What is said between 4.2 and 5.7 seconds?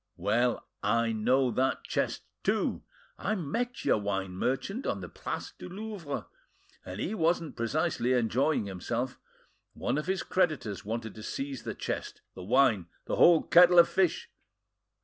merchant on the Place du